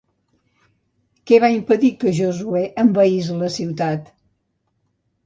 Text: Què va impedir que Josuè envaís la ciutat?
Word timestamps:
Què 1.31 1.37
va 1.43 1.49
impedir 1.55 1.91
que 2.03 2.13
Josuè 2.21 2.63
envaís 2.85 3.29
la 3.43 3.51
ciutat? 3.57 4.11